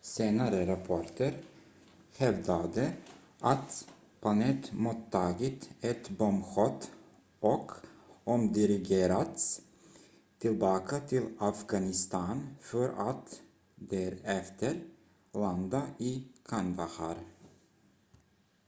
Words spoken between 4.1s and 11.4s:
planet mottagit ett bombhot och omdirigerats tillbaka till